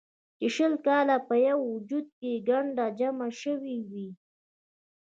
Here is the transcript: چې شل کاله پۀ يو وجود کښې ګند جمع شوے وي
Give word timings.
چې 0.37 0.47
شل 0.55 0.73
کاله 0.85 1.17
پۀ 1.27 1.35
يو 1.47 1.59
وجود 1.73 2.05
کښې 2.17 2.33
ګند 2.47 2.77
جمع 2.97 3.29
شوے 3.41 3.75
وي 3.89 4.07